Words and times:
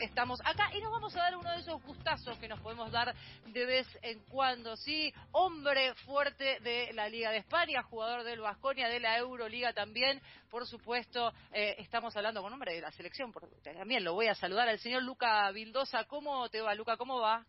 estamos 0.00 0.40
acá 0.44 0.70
y 0.74 0.80
nos 0.80 0.90
vamos 0.90 1.14
a 1.16 1.20
dar 1.20 1.36
uno 1.36 1.50
de 1.50 1.58
esos 1.58 1.82
gustazos 1.82 2.38
que 2.38 2.48
nos 2.48 2.60
podemos 2.60 2.90
dar 2.90 3.14
de 3.46 3.66
vez 3.66 3.86
en 4.02 4.18
cuando, 4.26 4.76
¿sí? 4.76 5.12
Hombre 5.32 5.94
fuerte 6.06 6.58
de 6.60 6.92
la 6.92 7.08
Liga 7.08 7.30
de 7.30 7.38
España, 7.38 7.82
jugador 7.82 8.24
del 8.24 8.40
Vasconia, 8.40 8.88
de 8.88 9.00
la 9.00 9.18
Euroliga 9.18 9.72
también, 9.72 10.20
por 10.50 10.66
supuesto, 10.66 11.32
eh, 11.52 11.76
estamos 11.78 12.16
hablando 12.16 12.42
con 12.42 12.52
hombre 12.52 12.74
de 12.74 12.80
la 12.80 12.90
selección, 12.92 13.32
también 13.62 14.04
lo 14.04 14.14
voy 14.14 14.26
a 14.26 14.34
saludar 14.34 14.68
al 14.68 14.78
señor 14.78 15.02
Luca 15.02 15.50
Vildosa. 15.52 16.04
¿Cómo 16.04 16.48
te 16.48 16.60
va, 16.60 16.74
Luca? 16.74 16.96
¿Cómo 16.96 17.20
va? 17.20 17.44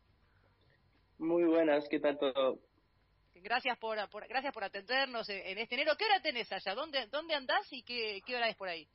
Muy 1.18 1.44
buenas, 1.44 1.88
¿qué 1.90 2.00
tal 2.00 2.18
todo? 2.18 2.60
Gracias 3.36 3.78
por, 3.80 3.98
gracias 4.28 4.54
por 4.54 4.64
atendernos 4.64 5.28
en, 5.30 5.58
este 5.58 5.76
enero. 5.76 5.96
¿Qué 5.98 6.06
hora 6.06 6.22
tenés 6.22 6.52
allá? 6.52 6.76
¿Dónde, 6.76 7.08
dónde 7.08 7.34
andás 7.34 7.66
y 7.72 7.82
qué, 7.82 8.22
qué 8.26 8.36
hora 8.36 8.50
es 8.50 8.56
por 8.56 8.68
ahí? 8.68 8.88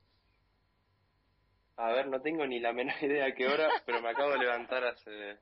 A 1.76 1.92
ver, 1.92 2.08
no 2.08 2.20
tengo 2.20 2.46
ni 2.46 2.58
la 2.58 2.72
menor 2.72 2.94
idea 3.02 3.34
qué 3.34 3.46
hora, 3.46 3.68
pero 3.84 4.00
me 4.00 4.10
acabo 4.10 4.32
de 4.32 4.38
levantar 4.38 4.84
hace 4.84 5.38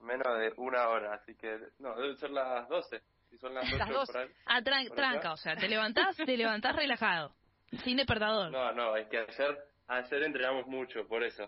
menos 0.00 0.38
de 0.38 0.52
una 0.56 0.88
hora, 0.88 1.14
así 1.14 1.34
que 1.34 1.58
no, 1.78 1.94
deben 1.96 2.16
ser 2.16 2.30
las 2.30 2.68
12. 2.68 3.02
Si 3.30 3.38
son 3.38 3.54
las 3.54 3.68
12 3.70 4.06
por 4.06 4.16
ahí. 4.18 4.28
Ah, 4.46 4.62
tranca, 4.62 5.32
o 5.32 5.36
sea, 5.36 5.56
te 5.56 5.68
levantás, 5.68 6.16
te 6.16 6.36
levantás 6.36 6.76
relajado, 6.76 7.34
sin 7.82 7.96
despertador. 7.96 8.50
No, 8.50 8.72
no, 8.72 8.96
es 8.96 9.08
que 9.08 9.18
ayer, 9.18 9.58
ayer 9.88 10.22
entrenamos 10.22 10.66
mucho, 10.66 11.06
por 11.08 11.24
eso. 11.24 11.46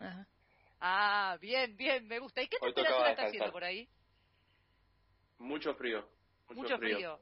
Ah, 0.80 1.36
bien, 1.40 1.76
bien, 1.76 2.06
me 2.06 2.18
gusta. 2.18 2.42
¿Y 2.42 2.48
qué 2.48 2.58
temperatura 2.58 3.10
está 3.10 3.26
haciendo 3.26 3.52
por 3.52 3.64
ahí? 3.64 3.88
Mucho 5.38 5.74
frío. 5.74 6.08
Mucho, 6.50 6.78
frío. 6.78 7.20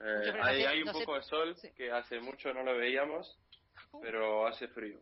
Eh, 0.00 0.32
hay, 0.42 0.64
hay, 0.64 0.82
un 0.82 0.92
poco 0.92 1.14
de 1.14 1.22
sol 1.22 1.56
que 1.76 1.90
hace 1.90 2.20
mucho 2.20 2.52
no 2.52 2.62
lo 2.62 2.76
veíamos, 2.76 3.38
uh. 3.92 4.00
pero 4.00 4.46
hace 4.46 4.68
frío. 4.68 4.98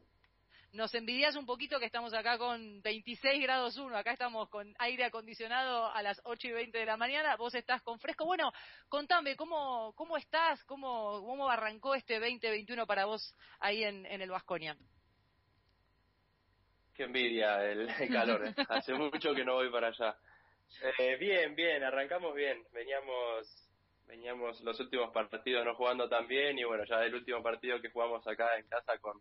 Nos 0.72 0.94
envidias 0.94 1.34
un 1.34 1.46
poquito 1.46 1.80
que 1.80 1.86
estamos 1.86 2.12
acá 2.12 2.36
con 2.36 2.82
26 2.82 3.42
grados 3.42 3.78
1, 3.78 3.96
acá 3.96 4.12
estamos 4.12 4.50
con 4.50 4.74
aire 4.78 5.04
acondicionado 5.04 5.90
a 5.90 6.02
las 6.02 6.20
8 6.24 6.48
y 6.48 6.52
20 6.52 6.78
de 6.78 6.84
la 6.84 6.98
mañana, 6.98 7.36
vos 7.36 7.54
estás 7.54 7.80
con 7.82 7.98
fresco. 7.98 8.26
Bueno, 8.26 8.52
contame, 8.88 9.34
¿cómo, 9.34 9.94
cómo 9.96 10.18
estás? 10.18 10.62
¿Cómo, 10.64 11.22
¿Cómo 11.24 11.48
arrancó 11.48 11.94
este 11.94 12.20
2021 12.20 12.86
para 12.86 13.06
vos 13.06 13.34
ahí 13.60 13.82
en, 13.82 14.04
en 14.04 14.20
el 14.20 14.30
Vasconia? 14.30 14.76
Qué 16.94 17.04
envidia 17.04 17.64
el, 17.64 17.88
calor, 18.12 18.48
¿eh? 18.48 18.54
hace 18.68 18.92
mucho 18.92 19.34
que 19.34 19.44
no 19.44 19.54
voy 19.54 19.70
para 19.70 19.88
allá. 19.88 20.18
Eh, 20.98 21.16
bien, 21.16 21.54
bien, 21.54 21.82
arrancamos 21.82 22.34
bien. 22.34 22.62
Veníamos 22.72 23.64
veníamos 24.06 24.60
los 24.62 24.80
últimos 24.80 25.12
partidos 25.12 25.64
no 25.64 25.74
jugando 25.74 26.08
tan 26.08 26.26
bien 26.26 26.58
y 26.58 26.64
bueno, 26.64 26.84
ya 26.84 27.04
el 27.04 27.14
último 27.14 27.42
partido 27.42 27.80
que 27.80 27.90
jugamos 27.90 28.26
acá 28.26 28.56
en 28.56 28.66
casa 28.66 28.98
con, 28.98 29.20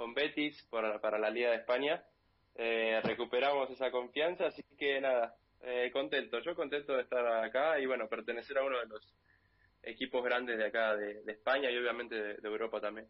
con 0.00 0.14
Betis 0.14 0.66
para, 0.70 0.98
para 0.98 1.18
la 1.18 1.28
Liga 1.28 1.50
de 1.50 1.56
España, 1.56 2.02
eh, 2.54 3.02
recuperamos 3.04 3.68
esa 3.68 3.90
confianza, 3.90 4.46
así 4.46 4.62
que 4.78 4.98
nada, 4.98 5.34
eh, 5.60 5.90
contento, 5.92 6.40
yo 6.40 6.56
contento 6.56 6.94
de 6.94 7.02
estar 7.02 7.44
acá 7.44 7.78
y 7.78 7.84
bueno, 7.84 8.08
pertenecer 8.08 8.56
a 8.56 8.64
uno 8.64 8.78
de 8.78 8.86
los 8.86 9.14
equipos 9.82 10.24
grandes 10.24 10.56
de 10.56 10.64
acá 10.64 10.96
de, 10.96 11.20
España 11.30 11.70
y 11.70 11.76
obviamente 11.76 12.14
de, 12.14 12.48
Europa 12.48 12.80
también. 12.80 13.08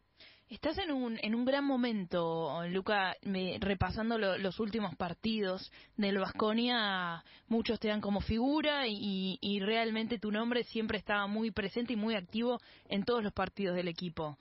Estás 0.49 0.79
en 0.79 0.91
un, 0.91 1.17
en 1.23 1.37
un 1.37 1.45
gran 1.45 1.65
momento, 1.65 2.61
Luca, 2.67 3.17
repasando 3.61 4.19
los 4.19 4.59
últimos 4.59 4.97
partidos 4.97 5.71
del 5.97 6.19
Vasconia, 6.19 7.23
muchos 7.47 7.79
te 7.79 7.87
dan 7.87 8.01
como 8.01 8.21
figura 8.21 8.89
y, 8.89 9.39
y, 9.41 9.61
realmente 9.61 10.19
tu 10.19 10.33
nombre 10.33 10.65
siempre 10.65 10.99
estaba 10.99 11.29
muy 11.29 11.53
presente 11.53 11.93
y 11.93 11.97
muy 11.97 12.17
activo 12.17 12.59
en 12.89 13.05
todos 13.05 13.23
los 13.23 13.33
partidos 13.33 13.77
del 13.77 13.87
equipo. 13.87 14.37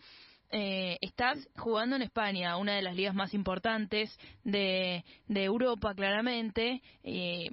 Eh, 0.51 0.97
estás 1.01 1.37
jugando 1.57 1.95
en 1.95 2.01
España, 2.01 2.57
una 2.57 2.75
de 2.75 2.81
las 2.81 2.95
ligas 2.95 3.13
más 3.13 3.33
importantes 3.33 4.17
de, 4.43 5.03
Europa, 5.27 5.93
claramente. 5.93 6.81
Eh, 7.03 7.51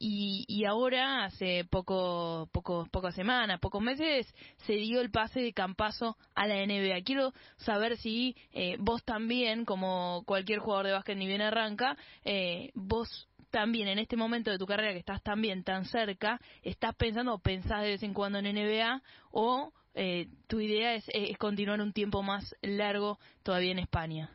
y, 0.00 0.44
y 0.46 0.64
ahora, 0.64 1.24
hace 1.24 1.64
poco, 1.68 2.48
poco, 2.52 2.86
pocas 2.92 3.14
semanas, 3.16 3.58
pocos 3.58 3.82
meses, 3.82 4.32
se 4.58 4.74
dio 4.74 5.00
el 5.00 5.10
pase 5.10 5.40
de 5.40 5.52
Campazo 5.52 6.16
a 6.36 6.46
la 6.46 6.64
NBA. 6.64 7.02
Quiero 7.04 7.32
saber 7.56 7.96
si 7.96 8.36
eh, 8.52 8.76
vos 8.78 9.02
también, 9.02 9.64
como 9.64 10.22
cualquier 10.24 10.60
jugador 10.60 10.86
de 10.86 10.92
básquet 10.92 11.16
ni 11.16 11.26
bien 11.26 11.42
arranca, 11.42 11.96
eh, 12.24 12.70
vos 12.74 13.28
también 13.50 13.88
en 13.88 13.98
este 13.98 14.16
momento 14.16 14.50
de 14.50 14.58
tu 14.58 14.66
carrera 14.66 14.92
que 14.92 14.98
estás 14.98 15.22
también 15.22 15.64
tan 15.64 15.84
cerca, 15.86 16.40
estás 16.62 16.94
pensando 16.94 17.34
o 17.34 17.38
pensás 17.38 17.82
de 17.82 17.88
vez 17.88 18.02
en 18.02 18.14
cuando 18.14 18.38
en 18.38 18.54
NBA 18.54 19.02
o 19.32 19.72
eh, 19.98 20.28
tu 20.46 20.60
idea 20.60 20.94
es, 20.94 21.04
es 21.12 21.36
continuar 21.38 21.80
un 21.80 21.92
tiempo 21.92 22.22
más 22.22 22.56
largo 22.62 23.18
todavía 23.42 23.72
en 23.72 23.80
España. 23.80 24.30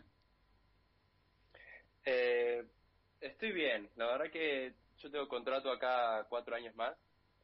Eh, 2.05 2.63
estoy 3.21 3.53
bien, 3.53 3.89
la 3.95 4.07
verdad 4.07 4.31
que 4.31 4.73
yo 4.99 5.09
tengo 5.09 5.27
contrato 5.27 5.71
acá 5.71 6.25
cuatro 6.29 6.55
años 6.55 6.75
más. 6.75 6.95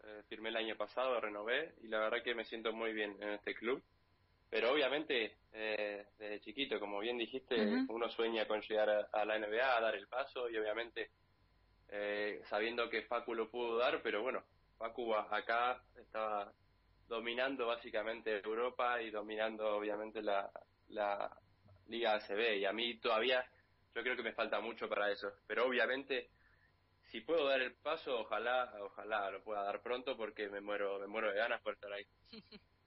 Eh, 0.03 0.23
firmé 0.29 0.49
el 0.49 0.57
año 0.57 0.75
pasado, 0.77 1.19
renové 1.19 1.73
y 1.81 1.87
la 1.87 1.99
verdad 1.99 2.23
que 2.23 2.35
me 2.35 2.45
siento 2.45 2.71
muy 2.73 2.93
bien 2.93 3.17
en 3.21 3.29
este 3.29 3.53
club. 3.53 3.81
Pero 4.49 4.71
obviamente, 4.71 5.37
eh, 5.53 6.05
desde 6.17 6.41
chiquito, 6.41 6.79
como 6.79 6.99
bien 6.99 7.17
dijiste, 7.17 7.55
uno 7.87 8.09
sueña 8.09 8.47
con 8.47 8.61
llegar 8.61 9.09
a, 9.11 9.25
la 9.25 9.37
NBA, 9.37 9.77
a 9.77 9.81
dar 9.81 9.95
el 9.95 10.07
paso 10.07 10.49
y 10.49 10.57
obviamente 10.57 11.11
eh, 11.89 12.41
sabiendo 12.49 12.89
que 12.89 13.03
Facu 13.03 13.35
lo 13.35 13.51
pudo 13.51 13.77
dar, 13.77 14.01
pero 14.01 14.23
bueno, 14.23 14.43
Facu 14.77 15.13
acá 15.13 15.83
estaba 15.95 16.51
dominando 17.09 17.65
básicamente 17.65 18.39
Europa 18.43 19.01
y 19.01 19.09
dominando 19.09 19.75
obviamente 19.75 20.21
la, 20.21 20.49
la 20.89 21.35
Liga 21.87 22.13
ACB 22.13 22.57
y 22.59 22.65
a 22.65 22.71
mí 22.71 22.99
todavía 22.99 23.43
yo 23.95 24.03
creo 24.03 24.15
que 24.15 24.23
me 24.23 24.33
falta 24.33 24.61
mucho 24.61 24.87
para 24.87 25.11
eso, 25.11 25.33
pero 25.47 25.65
obviamente 25.65 26.29
si 27.01 27.21
puedo 27.21 27.47
dar 27.47 27.59
el 27.61 27.73
paso, 27.73 28.19
ojalá, 28.19 28.71
ojalá 28.81 29.31
lo 29.31 29.43
pueda 29.43 29.63
dar 29.63 29.81
pronto 29.81 30.15
porque 30.15 30.47
me 30.47 30.61
muero, 30.61 30.99
me 30.99 31.07
muero 31.07 31.31
de 31.31 31.37
ganas 31.37 31.59
por 31.61 31.73
estar 31.73 31.91
ahí. 31.91 32.05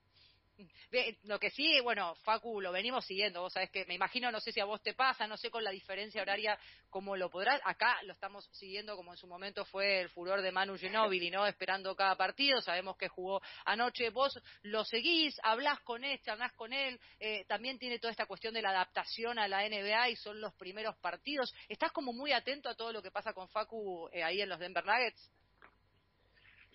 Lo 1.25 1.39
que 1.39 1.51
sí, 1.51 1.81
bueno, 1.81 2.15
Facu, 2.17 2.61
lo 2.61 2.71
venimos 2.71 3.07
siguiendo, 3.07 3.41
vos 3.41 3.53
sabés 3.53 3.71
que 3.71 3.87
me 3.87 3.95
imagino, 3.95 4.31
no 4.31 4.41
sé 4.41 4.53
si 4.53 4.61
a 4.61 4.65
vos 4.65 4.83
te 4.83 4.93
pasa, 4.93 5.27
no 5.27 5.37
sé 5.37 5.51
con 5.51 5.65
la 5.65 5.71
diferencia 5.71 6.21
horaria 6.21 6.59
cómo 6.91 7.17
lo 7.17 7.31
podrás, 7.31 7.61
acá 7.65 8.03
lo 8.03 8.13
estamos 8.13 8.49
siguiendo 8.53 8.95
como 8.95 9.13
en 9.13 9.17
su 9.17 9.27
momento 9.27 9.65
fue 9.65 10.01
el 10.01 10.11
furor 10.11 10.43
de 10.43 10.53
Manu 10.53 10.77
Ginóbili, 10.77 11.31
¿no? 11.31 11.47
Esperando 11.47 11.97
cada 11.97 12.17
partido, 12.17 12.61
sabemos 12.61 12.97
que 12.97 13.09
jugó 13.09 13.41
anoche, 13.65 14.11
vos 14.11 14.39
lo 14.63 14.85
seguís, 14.85 15.35
hablás 15.43 15.81
con 15.81 16.05
él, 16.05 16.21
charlás 16.21 16.53
con 16.53 16.73
él, 16.73 17.01
eh, 17.19 17.45
también 17.47 17.79
tiene 17.79 17.99
toda 17.99 18.11
esta 18.11 18.27
cuestión 18.27 18.53
de 18.53 18.63
la 18.63 18.71
adaptación 18.71 19.39
a 19.39 19.49
la 19.49 19.67
NBA 19.67 20.11
y 20.11 20.17
son 20.17 20.41
los 20.41 20.55
primeros 20.55 20.97
partidos, 20.99 21.55
¿estás 21.69 21.93
como 21.93 22.13
muy 22.13 22.33
atento 22.33 22.69
a 22.69 22.75
todo 22.75 22.93
lo 22.93 23.03
que 23.03 23.11
pasa 23.11 23.33
con 23.33 23.49
Facu 23.49 24.09
eh, 24.13 24.23
ahí 24.23 24.43
en 24.43 24.51
los 24.51 24.59
Denver 24.59 24.85
Nuggets? 24.85 25.31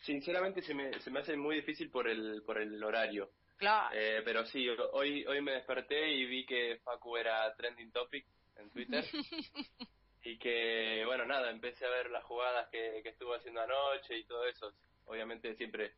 Sinceramente 0.02 0.62
se 0.62 0.74
me, 0.74 1.00
se 1.02 1.12
me 1.12 1.20
hace 1.20 1.36
muy 1.36 1.58
difícil 1.58 1.90
por 1.90 2.08
el, 2.08 2.42
por 2.44 2.59
el 2.59 2.84
horario. 2.84 3.30
Claro. 3.57 3.95
Eh, 3.95 4.22
pero 4.23 4.45
sí, 4.45 4.68
hoy, 4.69 5.25
hoy 5.25 5.41
me 5.41 5.53
desperté 5.53 6.12
y 6.12 6.25
vi 6.25 6.45
que 6.45 6.79
Facu 6.84 7.18
era 7.18 7.53
trending 7.56 7.91
topic 7.91 8.25
en 8.57 8.69
Twitter. 8.69 9.03
y 10.23 10.38
que, 10.38 11.03
bueno, 11.06 11.25
nada, 11.25 11.50
empecé 11.50 11.85
a 11.85 11.90
ver 11.90 12.12
las 12.12 12.23
jugadas 12.25 12.69
que, 12.69 13.01
que 13.01 13.09
estuvo 13.09 13.34
haciendo 13.34 13.62
anoche 13.62 14.17
y 14.17 14.25
todo 14.25 14.46
eso. 14.46 14.73
Obviamente 15.06 15.56
siempre 15.56 15.94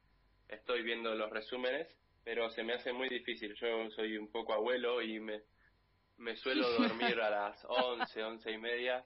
estoy 0.48 0.84
viendo 0.84 1.14
los 1.16 1.30
resúmenes, 1.30 1.88
pero 2.24 2.50
se 2.50 2.64
me 2.64 2.74
hace 2.74 2.94
muy 2.94 3.10
difícil. 3.10 3.54
Yo 3.56 3.90
soy 3.92 4.18
un 4.18 4.32
poco 4.32 4.54
abuelo 4.54 5.02
y 5.02 5.20
me, 5.20 5.42
me 6.18 6.38
suelo 6.38 6.70
dormir 6.80 7.20
a 7.20 7.30
las 7.30 7.66
11, 7.66 8.24
11 8.24 8.52
y 8.52 8.58
media. 8.58 9.06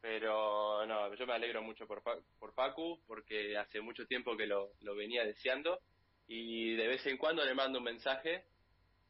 Pero 0.00 0.86
no, 0.86 1.12
yo 1.14 1.26
me 1.26 1.32
alegro 1.32 1.62
mucho 1.62 1.88
por, 1.88 2.02
por 2.38 2.54
Facu 2.54 3.02
porque 3.06 3.56
hace 3.56 3.80
mucho 3.80 4.06
tiempo 4.06 4.36
que 4.36 4.46
lo, 4.46 4.70
lo 4.82 4.94
venía 4.94 5.24
deseando 5.24 5.80
y 6.28 6.74
de 6.74 6.88
vez 6.88 7.06
en 7.06 7.18
cuando 7.18 7.44
le 7.44 7.54
mando 7.54 7.78
un 7.78 7.84
mensaje, 7.84 8.44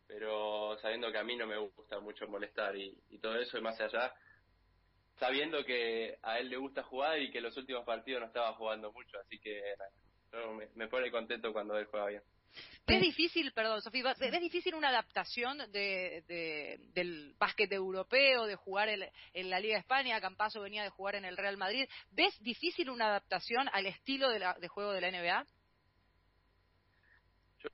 pero 0.07 0.79
sabiendo 0.81 1.11
que 1.11 1.19
a 1.19 1.25
mí 1.25 1.37
no 1.37 1.47
me 1.47 1.57
gusta 1.57 1.99
mucho 2.01 2.29
molestar 2.29 2.77
y, 2.77 2.97
todo 3.21 3.37
eso 3.37 3.59
y 3.59 3.63
más 3.63 3.81
allá, 3.81 4.15
sabiendo 5.19 5.65
que 5.65 6.19
a 6.23 6.39
él 6.39 6.51
le 6.51 6.57
gusta 6.57 6.83
jugar 6.83 7.21
y 7.21 7.31
que 7.31 7.41
los 7.41 7.57
últimos 7.57 7.85
partidos 7.85 8.21
no 8.21 8.27
estaba 8.27 8.53
jugando 8.55 8.93
mucho, 8.93 9.19
así 9.19 9.39
que 9.39 9.61
me, 10.75 10.89
pone 10.89 11.11
contento 11.11 11.53
cuando 11.53 11.79
él 11.79 11.87
juega 11.87 12.07
bien. 12.07 12.23
Es 12.87 13.01
difícil, 13.01 13.53
perdón, 13.53 13.83
Sofía, 13.83 14.15
es 14.19 14.41
difícil 14.41 14.75
una 14.75 14.89
adaptación 14.89 15.59
de, 15.73 16.23
del 16.95 17.35
básquet 17.39 17.71
europeo, 17.73 18.47
de 18.47 18.55
jugar 18.55 18.89
en 18.89 19.51
la 19.51 19.61
Liga 19.61 19.75
de 19.75 19.81
España, 19.81 20.21
Campaso 20.21 20.61
venía 20.61 20.83
de 20.83 20.91
jugar 20.91 21.17
en 21.17 21.25
el 21.25 21.37
Real 21.37 21.57
Madrid. 21.57 21.87
¿Ves 22.13 22.39
difícil 22.41 22.89
una 22.89 23.09
adaptación 23.09 23.69
al 23.73 23.87
estilo 23.87 24.31
de, 24.31 24.39
de 24.61 24.69
juego 24.69 24.93
de 24.93 25.01
la 25.01 25.11
NBA? 25.11 25.47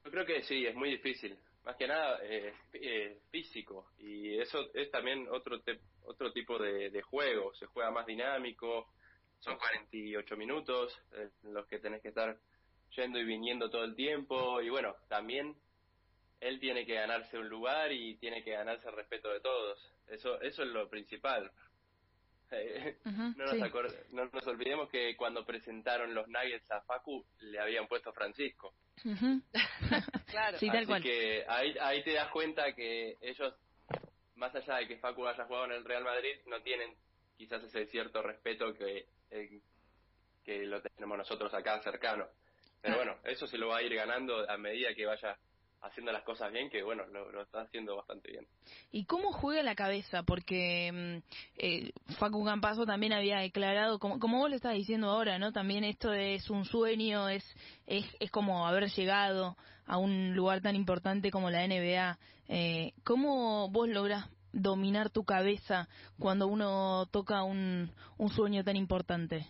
Yo 0.04 0.10
creo 0.10 0.26
que 0.26 0.42
sí, 0.42 0.66
es 0.66 0.74
muy 0.74 0.90
difícil. 0.90 1.36
Más 1.64 1.76
que 1.76 1.86
nada 1.86 2.18
eh, 2.24 2.54
eh, 2.72 3.20
físico. 3.30 3.92
Y 3.98 4.38
eso 4.38 4.70
es 4.74 4.90
también 4.90 5.28
otro, 5.30 5.60
otro 6.04 6.32
tipo 6.32 6.58
de, 6.58 7.02
juego. 7.02 7.54
Se 7.54 7.66
juega 7.66 7.90
más 7.90 8.06
dinámico. 8.06 8.88
Son 9.40 9.56
48 9.56 10.36
minutos 10.36 10.96
en 11.12 11.54
los 11.54 11.66
que 11.66 11.78
tenés 11.78 12.02
que 12.02 12.08
estar 12.08 12.36
yendo 12.96 13.18
y 13.18 13.24
viniendo 13.24 13.70
todo 13.70 13.84
el 13.84 13.94
tiempo. 13.94 14.60
Y 14.60 14.70
bueno, 14.70 14.94
también 15.08 15.54
él 16.40 16.58
tiene 16.58 16.84
que 16.84 16.94
ganarse 16.94 17.38
un 17.38 17.48
lugar 17.48 17.92
y 17.92 18.16
tiene 18.16 18.42
que 18.42 18.52
ganarse 18.52 18.88
el 18.88 18.96
respeto 18.96 19.30
de 19.30 19.40
todos. 19.40 19.78
Eso, 20.08 20.40
eso 20.40 20.62
es 20.62 20.68
lo 20.68 20.88
principal. 20.88 21.50
Eh, 22.54 22.98
no, 24.10 24.26
nos 24.26 24.46
olvidemos 24.46 24.90
que 24.90 25.16
cuando 25.16 25.42
presentaron 25.46 26.14
los 26.14 26.28
Nuggets 26.28 26.70
a 26.70 26.82
Facu 26.82 27.24
le 27.40 27.58
habían 27.58 27.88
puesto 27.88 28.12
Francisco. 28.12 28.74
claro. 30.26 30.58
Sí, 30.58 30.68
Así 30.68 31.02
que 31.02 31.44
ahí, 31.48 31.74
ahí 31.80 32.02
te 32.04 32.12
das 32.14 32.30
cuenta 32.30 32.72
que 32.74 33.16
ellos, 33.20 33.54
más 34.36 34.54
allá 34.54 34.76
de 34.76 34.88
que 34.88 34.98
Facu 34.98 35.26
haya 35.26 35.44
jugado 35.44 35.66
en 35.66 35.72
el 35.72 35.84
Real 35.84 36.04
Madrid, 36.04 36.36
no 36.46 36.62
tienen 36.62 36.94
quizás 37.36 37.62
ese 37.64 37.86
cierto 37.86 38.22
respeto 38.22 38.74
que, 38.74 39.06
eh, 39.30 39.60
que 40.44 40.66
lo 40.66 40.80
tenemos 40.80 41.18
nosotros 41.18 41.52
acá 41.54 41.80
cercano. 41.82 42.26
Pero 42.80 42.96
bueno, 42.96 43.16
eso 43.24 43.46
se 43.46 43.58
lo 43.58 43.68
va 43.68 43.78
a 43.78 43.82
ir 43.82 43.94
ganando 43.94 44.48
a 44.48 44.56
medida 44.56 44.94
que 44.94 45.06
vaya 45.06 45.38
haciendo 45.82 46.12
las 46.12 46.22
cosas 46.22 46.52
bien, 46.52 46.70
que 46.70 46.82
bueno, 46.82 47.04
lo, 47.06 47.42
está 47.42 47.62
haciendo 47.62 47.96
bastante 47.96 48.30
bien. 48.30 48.46
¿Y 48.90 49.04
cómo 49.04 49.32
juega 49.32 49.62
la 49.62 49.74
cabeza? 49.74 50.22
Porque 50.22 50.90
mm, 50.92 51.58
eh, 51.58 51.92
Facu 52.18 52.44
Campazo 52.44 52.86
también 52.86 53.12
había 53.12 53.38
declarado, 53.38 53.98
como, 53.98 54.18
como 54.18 54.38
vos 54.38 54.50
lo 54.50 54.56
estás 54.56 54.74
diciendo 54.74 55.10
ahora, 55.10 55.38
¿no? 55.38 55.52
También 55.52 55.84
esto 55.84 56.12
es 56.12 56.48
un 56.50 56.64
sueño, 56.64 57.28
es, 57.28 57.44
es, 57.86 58.04
es 58.20 58.30
como 58.30 58.66
haber 58.66 58.88
llegado 58.90 59.56
a 59.86 59.98
un 59.98 60.34
lugar 60.34 60.60
tan 60.62 60.76
importante 60.76 61.30
como 61.30 61.50
la 61.50 61.66
NBA. 61.66 62.18
Eh, 62.48 62.92
¿Cómo 63.04 63.68
vos 63.70 63.88
lográs 63.88 64.28
dominar 64.52 65.10
tu 65.10 65.24
cabeza 65.24 65.88
cuando 66.18 66.46
uno 66.46 67.06
toca 67.10 67.42
un, 67.42 67.90
un 68.18 68.28
sueño 68.30 68.62
tan 68.62 68.76
importante? 68.76 69.46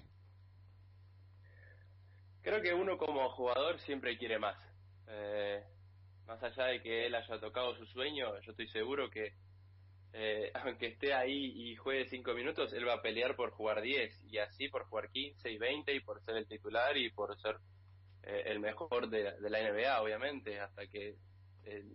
Creo 2.43 2.61
que 2.61 2.73
uno 2.75 2.97
como 2.97 3.29
jugador 3.31 3.79
siempre 3.81 4.17
quiere 4.17 4.39
más. 4.39 4.57
Eh, 5.07 5.63
más 6.27 6.43
allá 6.43 6.67
de 6.67 6.83
que 6.83 7.07
él 7.07 7.15
haya 7.15 7.41
tocado 7.41 7.77
su 7.77 7.87
sueño, 7.87 8.39
yo 8.41 8.51
estoy 8.51 8.69
seguro 8.69 9.11
que 9.11 9.33
eh, 10.13 10.51
aunque 10.55 10.89
esté 10.89 11.15
ahí 11.15 11.71
y 11.71 11.77
juegue 11.77 12.09
cinco 12.09 12.35
minutos, 12.35 12.73
él 12.73 12.87
va 12.87 12.95
a 12.95 13.03
pelear 13.03 13.35
por 13.35 13.51
jugar 13.51 13.81
10 13.81 14.25
y 14.31 14.39
así 14.39 14.69
por 14.69 14.85
jugar 14.85 15.11
15 15.11 15.51
y 15.51 15.59
20 15.59 15.95
y 15.95 16.01
por 16.01 16.23
ser 16.25 16.37
el 16.37 16.47
titular 16.47 16.97
y 16.97 17.11
por 17.11 17.39
ser 17.41 17.57
eh, 18.25 18.43
el 18.47 18.61
mejor 18.61 19.09
de, 19.09 19.35
la 19.41 19.73
NBA, 19.73 20.03
obviamente, 20.03 20.61
hasta 20.61 20.87
que 20.87 21.17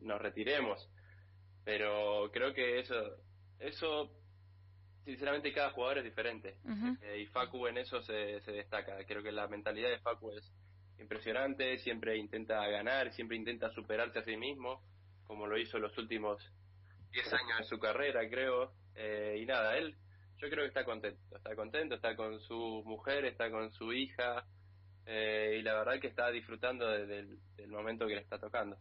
nos 0.01 0.21
retiremos. 0.21 0.89
Pero 1.65 2.31
creo 2.31 2.53
que 2.53 2.79
eso, 2.79 2.95
eso 3.59 4.09
sinceramente 5.03 5.53
cada 5.53 5.71
jugador 5.71 5.99
es 5.99 6.03
diferente 6.05 6.57
eh, 7.01 7.19
y 7.19 7.25
Facu 7.27 7.67
en 7.67 7.77
eso 7.77 8.01
se, 8.01 8.39
se 8.41 8.51
destaca. 8.51 8.97
Creo 9.05 9.21
que 9.21 9.31
la 9.31 9.47
mentalidad 9.47 9.89
de 9.89 9.99
Facu 9.99 10.31
es 10.31 10.51
impresionante, 10.99 11.77
siempre 11.79 12.17
intenta 12.17 12.65
ganar, 12.67 13.11
siempre 13.13 13.37
intenta 13.37 13.69
superarse 13.71 14.19
a 14.19 14.23
sí 14.23 14.37
mismo, 14.37 14.81
como 15.25 15.47
lo 15.47 15.57
hizo 15.57 15.77
los 15.79 15.97
últimos 15.97 16.41
10 17.11 17.33
años 17.33 17.57
de 17.59 17.63
su 17.65 17.79
carrera, 17.79 18.27
creo. 18.29 18.73
Eh, 18.95 19.37
y 19.41 19.45
nada, 19.45 19.77
él 19.77 19.95
yo 20.37 20.49
creo 20.49 20.63
que 20.63 20.67
está 20.67 20.83
contento, 20.83 21.19
está 21.35 21.55
contento, 21.55 21.95
está 21.95 22.15
con 22.15 22.39
su 22.41 22.83
mujer, 22.85 23.25
está 23.25 23.49
con 23.49 23.71
su 23.71 23.91
hija 23.91 24.45
eh, 25.05 25.57
y 25.59 25.61
la 25.63 25.73
verdad 25.73 25.99
que 25.99 26.07
está 26.07 26.29
disfrutando 26.31 26.87
del 26.87 27.39
momento 27.67 28.07
que 28.07 28.15
le 28.15 28.21
está 28.21 28.39
tocando. 28.39 28.77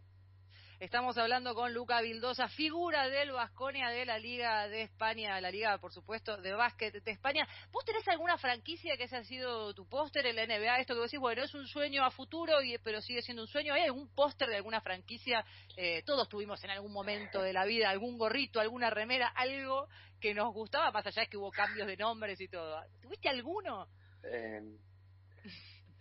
Estamos 0.79 1.17
hablando 1.17 1.55
con 1.55 1.73
Luca 1.73 2.01
Vildosa, 2.01 2.47
figura 2.49 3.09
del 3.09 3.31
Vasconia 3.31 3.89
de 3.89 4.05
la 4.05 4.19
Liga 4.19 4.67
de 4.67 4.83
España, 4.83 5.41
la 5.41 5.49
Liga, 5.49 5.75
por 5.79 5.91
supuesto, 5.91 6.37
de 6.37 6.53
básquet 6.53 7.03
de 7.03 7.11
España. 7.11 7.47
¿Vos 7.71 7.83
tenés 7.83 8.07
alguna 8.07 8.37
franquicia 8.37 8.95
que 8.95 9.05
ese 9.05 9.17
ha 9.17 9.23
sido 9.23 9.73
tu 9.73 9.89
póster 9.89 10.27
en 10.27 10.35
la 10.35 10.45
NBA? 10.45 10.81
Esto 10.81 10.93
que 10.93 10.99
vos 10.99 11.09
decís, 11.09 11.19
bueno, 11.19 11.41
es 11.41 11.55
un 11.55 11.65
sueño 11.65 12.05
a 12.05 12.11
futuro, 12.11 12.61
y, 12.61 12.77
pero 12.77 13.01
sigue 13.01 13.23
siendo 13.23 13.41
un 13.41 13.47
sueño. 13.47 13.73
¿Hay 13.73 13.85
algún 13.85 14.07
póster 14.13 14.49
de 14.49 14.57
alguna 14.57 14.79
franquicia? 14.79 15.43
Eh, 15.75 16.03
todos 16.03 16.29
tuvimos 16.29 16.63
en 16.63 16.69
algún 16.69 16.93
momento 16.93 17.41
de 17.41 17.53
la 17.53 17.65
vida 17.65 17.89
algún 17.89 18.19
gorrito, 18.19 18.59
alguna 18.59 18.91
remera, 18.91 19.29
algo 19.29 19.87
que 20.21 20.35
nos 20.35 20.53
gustaba, 20.53 20.91
más 20.91 21.07
allá 21.07 21.23
de 21.23 21.27
que 21.27 21.37
hubo 21.37 21.49
cambios 21.49 21.87
de 21.87 21.97
nombres 21.97 22.39
y 22.39 22.49
todo. 22.49 22.79
¿Tuviste 23.01 23.29
alguno? 23.29 23.87
Eh, 24.23 24.61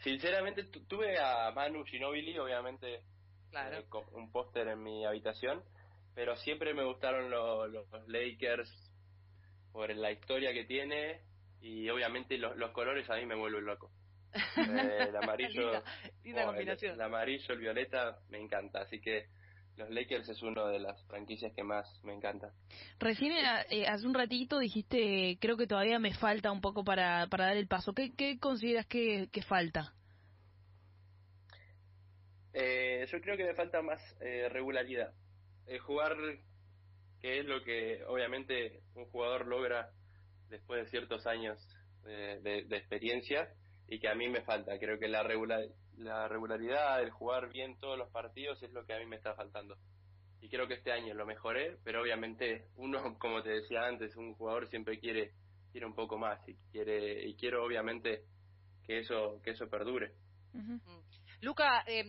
sinceramente, 0.00 0.64
tuve 0.86 1.18
a 1.18 1.50
Manu 1.52 1.82
Ginobili, 1.82 2.38
obviamente 2.38 3.15
Claro. 3.50 3.78
Eh, 3.78 3.86
un 4.12 4.30
póster 4.30 4.68
en 4.68 4.82
mi 4.82 5.04
habitación, 5.04 5.62
pero 6.14 6.36
siempre 6.36 6.74
me 6.74 6.84
gustaron 6.84 7.30
los, 7.30 7.86
Lakers 8.08 8.70
por 9.72 9.94
la 9.94 10.10
historia 10.10 10.52
que 10.52 10.64
tiene 10.64 11.20
y 11.60 11.88
obviamente 11.88 12.38
los, 12.38 12.56
los 12.56 12.70
colores 12.70 13.08
a 13.10 13.16
mí 13.16 13.26
me 13.26 13.34
vuelven 13.34 13.64
loco. 13.64 13.90
Eh, 14.34 14.36
el 15.08 15.16
amarillo, 15.16 15.82
El, 16.24 17.00
amarillo, 17.00 17.54
el 17.54 17.58
violeta 17.58 18.18
me 18.28 18.38
encanta, 18.38 18.80
así 18.80 19.00
que 19.00 19.26
los 19.76 19.90
Lakers 19.90 20.28
es 20.28 20.42
una 20.42 20.66
de 20.68 20.78
las 20.78 21.02
franquicias 21.04 21.52
que 21.52 21.62
más 21.62 21.86
me 22.02 22.14
encanta. 22.14 22.52
Recién 22.98 23.32
eh, 23.70 23.86
hace 23.86 24.06
un 24.06 24.14
ratito 24.14 24.58
dijiste, 24.58 25.38
creo 25.40 25.56
que 25.56 25.66
todavía 25.66 25.98
me 25.98 26.14
falta 26.14 26.50
un 26.50 26.60
poco 26.60 26.84
para, 26.84 27.26
para 27.26 27.46
dar 27.46 27.56
el 27.56 27.68
paso. 27.68 27.92
¿Qué, 27.92 28.14
qué 28.14 28.38
consideras 28.38 28.86
que, 28.86 29.28
que 29.30 29.42
falta? 29.42 29.92
Eh, 32.58 33.06
yo 33.12 33.20
creo 33.20 33.36
que 33.36 33.44
me 33.44 33.54
falta 33.54 33.82
más 33.82 34.00
eh, 34.18 34.48
regularidad. 34.48 35.12
El 35.66 35.78
jugar, 35.78 36.16
que 37.20 37.40
es 37.40 37.44
lo 37.44 37.62
que 37.62 38.02
obviamente 38.06 38.80
un 38.94 39.04
jugador 39.10 39.46
logra 39.46 39.90
después 40.48 40.82
de 40.82 40.90
ciertos 40.90 41.26
años 41.26 41.58
de, 42.02 42.60
experiencia 42.70 43.52
y 43.88 43.98
que 43.98 44.08
a 44.08 44.14
mí 44.14 44.30
me 44.30 44.40
falta. 44.40 44.78
Creo 44.78 44.98
que 44.98 45.06
la, 45.06 45.22
regular, 45.22 45.66
la 45.98 46.28
regularidad, 46.28 47.02
el 47.02 47.10
jugar 47.10 47.50
bien 47.50 47.78
todos 47.78 47.98
los 47.98 48.08
partidos 48.08 48.62
es 48.62 48.72
lo 48.72 48.86
que 48.86 48.94
a 48.94 49.00
mí 49.00 49.04
me 49.04 49.16
está 49.16 49.34
faltando. 49.34 49.76
Y 50.40 50.48
creo 50.48 50.66
que 50.66 50.74
este 50.74 50.92
año 50.92 51.12
lo 51.12 51.26
mejoré, 51.26 51.76
pero 51.84 52.00
obviamente 52.00 52.68
uno, 52.76 53.18
como 53.18 53.42
te 53.42 53.50
decía 53.50 53.86
antes, 53.86 54.16
un 54.16 54.32
jugador 54.34 54.66
siempre 54.68 54.98
quiere, 54.98 55.32
quiere 55.72 55.84
un 55.84 55.94
poco 55.94 56.16
más 56.16 56.40
y 56.48 56.54
quiere 56.72 57.28
y 57.28 57.34
quiero 57.34 57.62
obviamente 57.66 58.22
que 58.86 59.00
eso 59.00 59.42
que 59.42 59.50
eso 59.50 59.68
perdure. 59.68 60.14
Luca, 61.42 61.84
eh, 61.86 62.04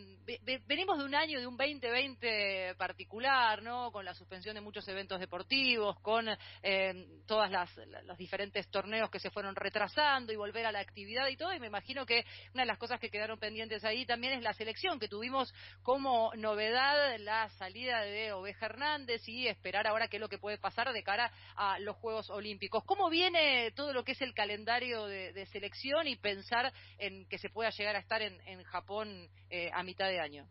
venimos 0.66 0.98
de 0.98 1.04
un 1.04 1.14
año, 1.14 1.40
de 1.40 1.48
un 1.48 1.58
2020 1.58 2.76
particular, 2.76 3.62
¿no? 3.62 3.92
Con 3.92 4.06
la 4.06 4.14
suspensión 4.14 4.56
de 4.56 4.62
muchos 4.62 4.88
eventos 4.88 5.20
deportivos, 5.20 6.00
con 6.00 6.28
eh, 6.64 7.06
todas 7.26 7.52
las, 7.52 7.70
los 8.06 8.18
diferentes 8.18 8.70
torneos 8.70 9.10
que 9.10 9.20
se 9.20 9.30
fueron 9.30 9.56
retrasando 9.56 10.32
y 10.32 10.38
volver 10.38 10.66
a 10.66 10.72
la 10.72 10.80
actividad 10.80 11.28
y 11.28 11.36
todo. 11.36 11.54
Y 11.54 11.60
me 11.60 11.68
imagino 11.68 12.06
que 12.06 12.26
una 12.54 12.64
de 12.64 12.68
las 12.68 12.78
cosas 12.78 13.02
que 13.02 13.10
quedaron 13.10 13.38
pendientes 13.38 13.84
ahí 13.84 14.06
también 14.06 14.34
es 14.34 14.44
la 14.44 14.54
selección, 14.54 14.98
que 14.98 15.10
tuvimos 15.10 15.54
como 15.84 16.32
novedad 16.36 17.18
la 17.20 17.50
salida 17.50 18.02
de 18.02 18.32
Oveja 18.32 18.68
Hernández 18.68 19.28
y 19.28 19.48
esperar 19.48 19.88
ahora 19.88 20.08
qué 20.08 20.18
es 20.18 20.22
lo 20.22 20.30
que 20.30 20.38
puede 20.38 20.58
pasar 20.58 20.94
de 20.94 21.04
cara 21.04 21.32
a 21.56 21.80
los 21.80 21.98
Juegos 21.98 22.30
Olímpicos. 22.30 22.84
¿Cómo 22.86 23.10
viene 23.10 23.72
todo 23.72 23.92
lo 23.92 24.06
que 24.06 24.14
es 24.14 24.22
el 24.22 24.34
calendario 24.34 25.06
de, 25.06 25.46
selección 25.48 26.08
y 26.08 26.16
pensar 26.16 26.74
en 26.98 27.26
que 27.28 27.38
se 27.38 27.50
pueda 27.50 27.70
llegar 27.70 27.96
a 27.96 28.00
estar 28.00 28.22
en, 28.22 28.40
en 28.46 28.64
Japón 28.64 29.17
eh, 29.50 29.70
a 29.74 29.84
mitad 29.84 30.08
de 30.10 30.20
año? 30.20 30.48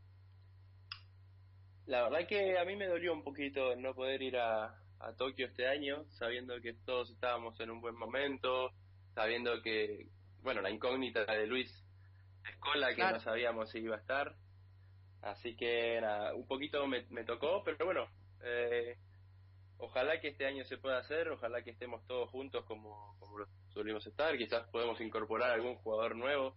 La 1.87 2.03
verdad 2.03 2.27
que 2.27 2.59
a 2.59 2.65
mí 2.65 2.75
me 2.77 2.87
dolió 2.87 3.13
un 3.13 3.23
poquito 3.23 3.77
no 3.77 3.95
poder 3.95 4.23
ir 4.23 4.37
a, 4.37 4.75
Tokio 5.19 5.47
este 5.47 5.69
año, 5.69 6.05
sabiendo 6.11 6.61
que 6.61 6.73
todos 6.73 7.11
estábamos 7.11 7.61
en 7.61 7.71
un 7.71 7.81
buen 7.81 7.95
momento, 7.95 8.73
sabiendo 9.15 9.63
que, 9.63 10.09
bueno, 10.41 10.63
la 10.63 10.71
incógnita 10.71 11.25
de 11.27 11.47
Luis 11.47 11.71
Escola, 12.51 12.93
que 12.95 13.03
no 13.03 13.21
sabíamos 13.21 13.71
si 13.71 13.79
iba 13.79 13.95
a 13.95 14.01
estar. 14.01 14.35
Así 15.23 15.55
que 15.55 16.01
un 16.35 16.47
poquito 16.49 16.85
me, 16.89 17.03
tocó, 17.25 17.63
pero 17.63 17.85
bueno, 17.85 18.09
eh, 18.43 18.97
ojalá 19.79 20.19
que 20.21 20.29
este 20.29 20.47
año 20.47 20.65
se 20.65 20.79
pueda 20.79 20.99
hacer, 20.99 21.29
ojalá 21.29 21.63
que 21.63 21.71
estemos 21.71 22.05
todos 22.07 22.29
juntos 22.31 22.65
como, 22.65 23.17
como 23.21 23.45
solimos 23.69 24.07
estar, 24.07 24.37
quizás 24.37 24.67
podemos 24.71 25.01
incorporar 25.01 25.53
algún 25.53 25.77
jugador 25.77 26.17
nuevo 26.17 26.57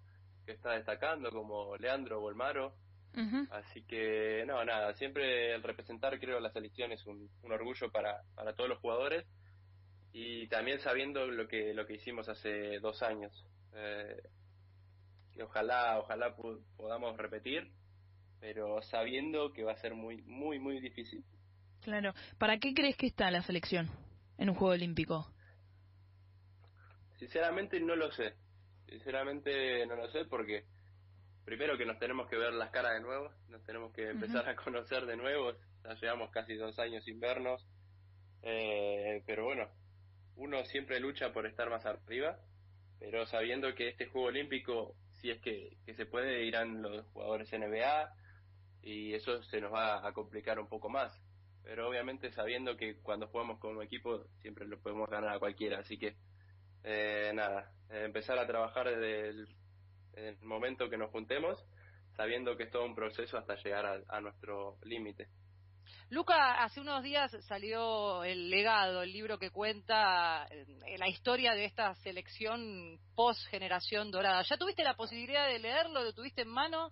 que 0.49 0.55
está 0.55 0.71
destacando, 0.71 1.29
como 1.29 1.77
Leandro 1.77 2.19
Bolmaro. 2.19 2.73
Así 3.51 3.83
que, 3.83 4.43
no, 4.47 4.63
nada, 4.65 4.93
siempre 4.95 5.53
el 5.53 5.61
representar, 5.61 6.19
creo, 6.19 6.39
la 6.39 6.51
selección 6.51 6.91
es 6.91 7.05
un, 7.05 7.29
orgullo 7.43 7.91
para, 7.91 8.23
para 8.33 8.53
todos 8.53 8.69
los 8.69 8.79
jugadores 8.79 9.25
y 10.11 10.47
también 10.47 10.79
sabiendo 10.79 11.27
lo 11.27 11.47
que, 11.47 11.73
lo 11.73 11.85
que 11.85 11.95
hicimos 11.95 12.29
hace 12.29 12.79
dos 12.79 13.03
años. 13.03 13.45
Eh, 13.73 14.23
que 15.33 15.43
ojalá, 15.43 15.99
ojalá 15.99 16.35
podamos 16.77 17.15
repetir, 17.17 17.71
pero 18.39 18.81
sabiendo 18.81 19.51
que 19.53 19.63
va 19.63 19.73
a 19.73 19.81
ser 19.81 19.93
muy, 19.93 20.21
muy, 20.23 20.57
muy 20.57 20.79
difícil. 20.79 21.23
Claro. 21.81 22.13
¿Para 22.39 22.57
qué 22.57 22.73
crees 22.73 22.97
que 22.97 23.07
está 23.07 23.29
la 23.29 23.43
selección 23.43 23.87
en 24.37 24.49
un 24.49 24.55
Juego 24.55 24.73
Olímpico? 24.73 25.27
Sinceramente 27.19 27.79
no 27.79 27.95
lo 27.95 28.11
sé. 28.11 28.33
Sinceramente 28.89 29.85
no 29.85 29.95
lo 29.95 30.09
sé 30.09 30.25
porque 30.25 30.65
primero 31.45 31.77
que 31.77 31.85
nos 31.85 31.99
tenemos 31.99 32.27
que 32.27 32.37
ver 32.37 32.53
las 32.53 32.71
caras 32.71 32.93
de 32.93 33.01
nuevo, 33.01 33.31
nos 33.49 33.63
tenemos 33.63 33.93
que 33.93 34.09
empezar 34.09 34.47
a 34.49 34.55
conocer 34.55 35.05
de 35.05 35.17
nuevo, 35.17 35.53
ya 35.83 35.93
llevamos 35.95 36.31
casi 36.31 36.55
dos 36.55 36.77
años 36.79 37.03
sin 37.03 37.19
vernos, 37.19 37.65
eh, 38.41 39.23
pero 39.25 39.45
bueno, 39.45 39.69
uno 40.35 40.63
siempre 40.65 40.99
lucha 40.99 41.33
por 41.33 41.45
estar 41.45 41.69
más 41.69 41.85
arriba, 41.85 42.39
pero 42.99 43.25
sabiendo 43.25 43.73
que 43.75 43.89
este 43.89 44.07
Juego 44.07 44.27
Olímpico, 44.27 44.95
si 45.21 45.29
es 45.29 45.39
que, 45.41 45.77
que 45.85 45.93
se 45.93 46.05
puede, 46.05 46.45
irán 46.45 46.81
los 46.81 47.05
jugadores 47.07 47.51
NBA 47.51 48.13
y 48.81 49.13
eso 49.13 49.43
se 49.43 49.61
nos 49.61 49.73
va 49.73 50.07
a 50.07 50.13
complicar 50.13 50.59
un 50.59 50.67
poco 50.67 50.89
más. 50.89 51.19
Pero 51.63 51.87
obviamente 51.89 52.31
sabiendo 52.31 52.77
que 52.77 52.97
cuando 53.01 53.27
jugamos 53.27 53.59
como 53.59 53.81
equipo 53.81 54.25
siempre 54.41 54.65
lo 54.65 54.79
podemos 54.79 55.09
ganar 55.09 55.35
a 55.35 55.39
cualquiera, 55.39 55.79
así 55.79 55.97
que 55.97 56.15
eh, 56.83 57.31
nada, 57.33 57.71
empezar 57.89 58.37
a 58.39 58.47
trabajar 58.47 58.89
desde 58.89 59.29
el, 59.29 59.47
momento 60.41 60.89
que 60.89 60.97
nos 60.97 61.11
juntemos, 61.11 61.63
sabiendo 62.15 62.57
que 62.57 62.63
es 62.63 62.71
todo 62.71 62.85
un 62.85 62.95
proceso 62.95 63.37
hasta 63.37 63.55
llegar 63.55 64.03
a 64.07 64.21
nuestro 64.21 64.77
límite. 64.83 65.29
Luca, 66.11 66.63
hace 66.63 66.81
unos 66.81 67.03
días 67.03 67.31
salió 67.47 68.23
El 68.23 68.49
legado, 68.49 69.03
el 69.03 69.13
libro 69.13 69.37
que 69.37 69.51
cuenta 69.51 70.47
eh, 70.49 70.97
la 70.97 71.07
historia 71.07 71.53
de 71.53 71.65
esta 71.65 71.93
selección 71.95 72.99
post 73.15 73.45
generación 73.49 74.09
dorada. 74.09 74.41
¿Ya 74.41 74.57
tuviste 74.57 74.83
la 74.83 74.95
posibilidad 74.95 75.47
de 75.47 75.59
leerlo? 75.59 76.03
¿Lo 76.03 76.13
tuviste 76.13 76.41
en 76.41 76.47
mano? 76.47 76.91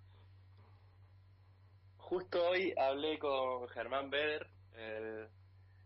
Justo 1.96 2.48
hoy 2.48 2.72
hablé 2.78 3.18
con 3.18 3.68
Germán 3.70 4.08
Beder, 4.08 4.46
el, 4.74 5.28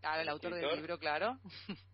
ah, 0.02 0.20
el, 0.20 0.28
autor 0.28 0.54
del 0.54 0.76
libro, 0.76 0.98
claro. 0.98 1.38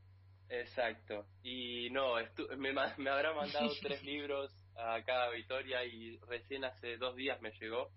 Exacto. 0.49 1.27
Y 1.43 1.91
no, 1.91 2.15
me, 2.57 2.73
me 2.73 3.11
habrá 3.11 3.35
mandado 3.35 3.71
tres 3.83 4.03
libros 4.03 4.53
a 4.77 5.03
cada 5.05 5.31
Vitoria 5.31 5.85
y 5.85 6.19
recién 6.29 6.65
hace 6.65 6.97
dos 6.97 7.17
días 7.17 7.41
me 7.41 7.51
llegó 7.53 7.91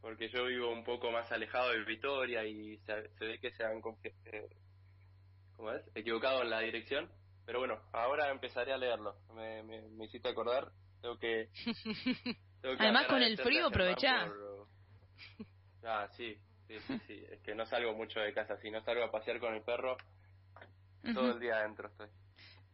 porque 0.00 0.28
yo 0.30 0.46
vivo 0.46 0.72
un 0.72 0.84
poco 0.84 1.10
más 1.10 1.30
alejado 1.30 1.70
de 1.70 1.84
Vitoria 1.84 2.44
y 2.44 2.78
se, 2.78 2.94
ve 3.20 3.38
que 3.38 3.50
se 3.52 3.64
han 3.64 3.82
eh, 4.04 4.48
¿cómo 5.56 5.72
es? 5.72 5.82
equivocado 5.94 6.42
en 6.42 6.50
la 6.50 6.60
dirección. 6.60 7.10
Pero 7.44 7.58
bueno, 7.58 7.80
ahora 7.92 8.30
empezaré 8.30 8.72
a 8.72 8.78
leerlo. 8.78 9.16
Me, 9.34 9.62
me, 9.62 10.04
hiciste 10.04 10.28
acordar. 10.28 10.70
Tengo 11.00 11.18
que. 11.18 11.48
Además, 12.62 13.06
con 13.06 13.22
el 13.22 13.36
frío, 13.38 13.66
aprovechá. 13.66 14.30
Ah, 15.82 16.08
sí, 16.16 16.36
sí, 16.66 16.78
sí, 17.06 17.24
Es 17.30 17.40
que 17.40 17.54
no 17.54 17.64
salgo 17.66 17.94
mucho 17.94 18.20
de 18.20 18.32
casa. 18.32 18.56
Si 18.58 18.70
no 18.70 18.82
salgo 18.82 19.04
a 19.04 19.10
pasear 19.10 19.40
con 19.40 19.54
el 19.54 19.62
perro, 19.62 19.96
todo 21.14 21.32
el 21.32 21.40
día 21.40 21.56
adentro 21.56 21.88
estoy. 21.88 22.08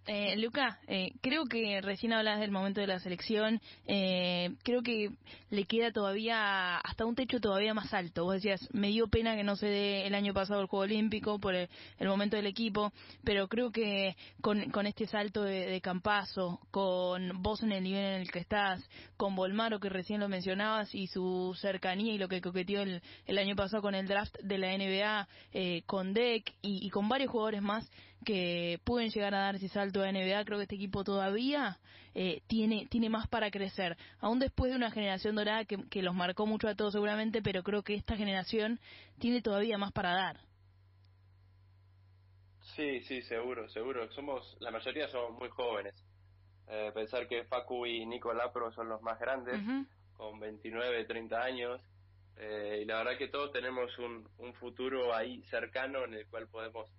Eh, 0.08 0.36
Luca, 0.36 0.78
eh, 0.86 1.14
creo 1.20 1.46
que 1.46 1.80
recién 1.80 2.12
hablas 2.12 2.38
del 2.38 2.52
momento 2.52 2.80
de 2.80 2.86
la 2.86 3.00
selección. 3.00 3.60
Eh, 3.86 4.54
creo 4.62 4.82
que 4.82 5.10
le 5.50 5.64
queda 5.64 5.90
todavía 5.90 6.76
hasta 6.76 7.04
un 7.04 7.16
techo 7.16 7.40
todavía 7.40 7.74
más 7.74 7.92
alto. 7.92 8.22
Vos 8.22 8.34
decías, 8.34 8.68
me 8.72 8.88
dio 8.88 9.08
pena 9.08 9.34
que 9.34 9.42
no 9.42 9.56
se 9.56 9.66
dé 9.66 10.06
el 10.06 10.14
año 10.14 10.32
pasado 10.32 10.60
el 10.60 10.68
Juego 10.68 10.84
Olímpico 10.84 11.40
por 11.40 11.56
el, 11.56 11.68
momento 12.00 12.36
del 12.36 12.46
equipo, 12.46 12.92
pero 13.24 13.48
creo 13.48 13.72
que 13.72 14.16
con, 14.40 14.86
este 14.86 15.08
salto 15.08 15.42
de, 15.42 15.66
de, 15.66 15.82
con 16.70 17.42
vos 17.42 17.62
en 17.64 17.72
el 17.72 17.82
nivel 17.82 18.04
en 18.04 18.20
el 18.20 18.30
que 18.30 18.38
estás, 18.38 18.88
con 19.16 19.34
Bolmaro 19.34 19.80
que 19.80 19.88
recién 19.88 20.20
lo 20.20 20.28
mencionabas 20.28 20.94
y 20.94 21.08
su 21.08 21.56
cercanía 21.60 22.14
y 22.14 22.18
lo 22.18 22.28
que 22.28 22.40
coqueteó 22.40 22.82
el, 22.82 23.02
el 23.26 23.38
año 23.38 23.56
pasado 23.56 23.82
con 23.82 23.96
el 23.96 24.06
draft 24.06 24.36
de 24.40 24.58
la 24.58 24.76
NBA, 24.76 25.28
eh, 25.52 25.82
con 25.86 26.14
Deck 26.14 26.54
y, 26.62 26.86
y 26.86 26.90
con 26.90 27.08
varios 27.08 27.30
jugadores 27.30 27.60
más 27.60 27.90
que 28.26 28.80
pueden 28.84 29.10
llegar 29.10 29.34
a 29.34 29.38
dar 29.38 29.56
ese 29.56 29.68
salto 29.68 29.95
de 30.00 30.12
NBA, 30.12 30.44
creo 30.44 30.58
que 30.58 30.64
este 30.64 30.74
equipo 30.76 31.04
todavía 31.04 31.78
eh, 32.14 32.42
tiene, 32.46 32.86
tiene 32.90 33.10
más 33.10 33.28
para 33.28 33.50
crecer. 33.50 33.96
Aún 34.20 34.38
después 34.38 34.70
de 34.70 34.76
una 34.76 34.90
generación 34.90 35.36
dorada 35.36 35.64
que, 35.64 35.76
que 35.88 36.02
los 36.02 36.14
marcó 36.14 36.46
mucho 36.46 36.68
a 36.68 36.74
todos 36.74 36.92
seguramente, 36.92 37.42
pero 37.42 37.62
creo 37.62 37.82
que 37.82 37.94
esta 37.94 38.16
generación 38.16 38.80
tiene 39.18 39.42
todavía 39.42 39.78
más 39.78 39.92
para 39.92 40.14
dar. 40.14 40.40
Sí, 42.74 43.00
sí, 43.02 43.22
seguro, 43.22 43.68
seguro. 43.70 44.10
Somos, 44.12 44.56
la 44.60 44.70
mayoría 44.70 45.08
somos 45.08 45.38
muy 45.38 45.48
jóvenes. 45.48 45.94
Eh, 46.68 46.90
pensar 46.94 47.28
que 47.28 47.44
Facu 47.44 47.86
y 47.86 48.04
Nico 48.06 48.34
Lapro 48.34 48.72
son 48.72 48.88
los 48.88 49.00
más 49.02 49.18
grandes, 49.20 49.60
con 50.16 50.38
29, 50.40 51.04
30 51.04 51.42
años. 51.42 51.80
Eh, 52.36 52.80
y 52.82 52.84
la 52.84 52.98
verdad 52.98 53.16
que 53.16 53.28
todos 53.28 53.52
tenemos 53.52 53.96
un, 53.98 54.28
un 54.38 54.52
futuro 54.54 55.14
ahí 55.14 55.42
cercano 55.44 56.04
en 56.04 56.14
el 56.14 56.26
cual 56.26 56.48
podemos 56.48 56.90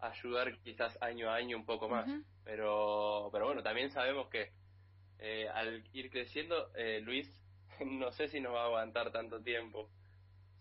ayudar 0.00 0.58
quizás 0.60 0.96
año 1.02 1.30
a 1.30 1.36
año 1.36 1.56
un 1.56 1.64
poco 1.64 1.88
más. 1.88 2.08
Pero, 2.44 3.28
pero 3.32 3.46
bueno, 3.46 3.62
también 3.62 3.90
sabemos 3.90 4.28
que 4.28 4.52
eh, 5.18 5.48
al 5.52 5.84
ir 5.92 6.10
creciendo, 6.10 6.70
eh, 6.74 7.00
Luis 7.00 7.30
no 7.84 8.12
sé 8.12 8.28
si 8.28 8.40
nos 8.40 8.54
va 8.54 8.62
a 8.62 8.66
aguantar 8.66 9.12
tanto 9.12 9.42
tiempo. 9.42 9.90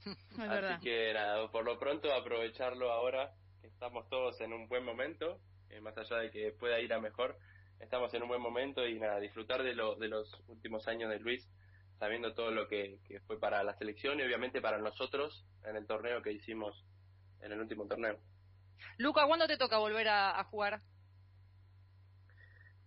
Así 0.38 0.79
que 0.82 1.13
nada, 1.13 1.50
por 1.51 1.65
lo 1.65 1.77
pronto 1.79 2.13
aprovecharlo 2.13 2.91
ahora, 2.91 3.34
que 3.62 3.67
estamos 3.67 4.08
todos 4.10 4.39
en 4.41 4.53
un 4.53 4.67
buen 4.67 4.84
momento, 4.84 5.39
eh, 5.70 5.82
más 5.82 5.98
allá 5.98 6.17
de 6.17 6.32
que 6.32 6.51
pueda 6.51 6.79
ir 6.79 6.94
a 6.94 7.00
mejor, 7.00 7.38
estamos 7.79 8.13
en 8.13 8.24
un 8.24 8.29
buen 8.29 8.41
momento 8.41 8.88
y 8.88 9.00
nada, 9.00 9.20
disfrutar 9.20 9.63
de, 9.63 9.75
lo, 9.75 9.96
de 9.96 10.08
los 10.08 10.32
últimos 10.48 10.88
años 10.88 11.10
de 11.10 11.20
Luis, 11.20 11.48
sabiendo 12.00 12.34
todo 12.34 12.51
lo 12.51 12.67
que, 12.67 13.00
que 13.08 13.20
fue 13.22 13.39
para 13.39 13.63
la 13.63 13.75
selección 13.75 14.20
y 14.20 14.24
obviamente 14.24 14.62
para 14.62 14.77
nosotros 14.77 15.46
en 15.63 15.75
el 15.75 15.88
torneo 15.88 16.22
que 16.22 16.32
hicimos 16.32 16.86
en 17.41 17.51
el 17.51 17.60
último 17.60 17.88
torneo. 17.88 18.20
Luca, 18.98 19.26
¿cuándo 19.28 19.48
te 19.48 19.58
toca 19.58 19.78
volver 19.78 20.08
a, 20.08 20.44
jugar? 20.46 20.82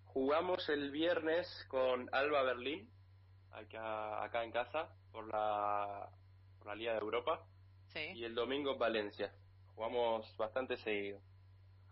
Jugamos 0.04 0.68
el 0.68 0.90
viernes 0.90 1.46
con 1.68 2.08
Alba 2.12 2.42
Berlín, 2.42 2.90
acá, 3.52 4.24
acá 4.24 4.44
en 4.44 4.50
casa, 4.50 4.88
por 5.12 5.28
la, 5.28 6.08
por 6.58 6.68
la 6.68 6.74
Liga 6.74 6.92
de 6.92 6.98
Europa. 6.98 7.46
Y 7.94 8.24
el 8.24 8.34
domingo 8.34 8.76
Valencia. 8.78 9.32
Jugamos 9.74 10.36
bastante 10.36 10.76
seguido. 10.76 11.20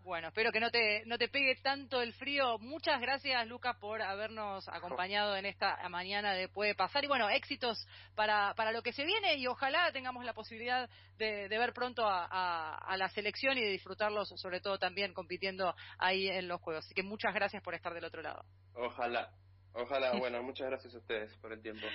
Bueno, 0.03 0.29
espero 0.29 0.51
que 0.51 0.59
no 0.59 0.71
te, 0.71 1.03
no 1.05 1.17
te 1.17 1.27
pegue 1.27 1.55
tanto 1.61 2.01
el 2.01 2.13
frío. 2.13 2.57
Muchas 2.59 2.99
gracias, 2.99 3.45
Lucas, 3.47 3.75
por 3.79 4.01
habernos 4.01 4.67
acompañado 4.69 5.35
en 5.35 5.45
esta 5.45 5.77
mañana 5.89 6.33
de 6.33 6.47
Puede 6.47 6.73
Pasar. 6.73 7.03
Y 7.03 7.07
bueno, 7.07 7.29
éxitos 7.29 7.85
para, 8.15 8.53
para 8.55 8.71
lo 8.71 8.81
que 8.81 8.93
se 8.93 9.05
viene 9.05 9.35
y 9.35 9.47
ojalá 9.47 9.91
tengamos 9.91 10.25
la 10.25 10.33
posibilidad 10.33 10.89
de, 11.17 11.47
ver 11.49 11.73
pronto 11.73 12.07
a, 12.07 12.75
a, 12.75 12.97
la 12.97 13.09
selección 13.09 13.57
y 13.57 13.61
de 13.61 13.69
disfrutarlos, 13.69 14.29
sobre 14.37 14.61
todo 14.61 14.79
también 14.79 15.13
compitiendo 15.13 15.75
ahí 15.97 16.27
en 16.29 16.47
los 16.47 16.61
Juegos. 16.61 16.85
Así 16.85 16.93
que 16.93 17.03
muchas 17.03 17.33
gracias 17.33 17.61
por 17.61 17.75
estar 17.75 17.93
del 17.93 18.05
otro 18.05 18.21
lado. 18.21 18.43
Ojalá, 18.73 19.29
ojalá. 19.73 20.11
Bueno, 20.19 20.41
muchas 20.41 20.67
gracias 20.67 20.95
a 20.95 20.97
ustedes 20.97 21.35
por 21.37 21.51
el 21.51 21.61
tiempo. 21.61 21.85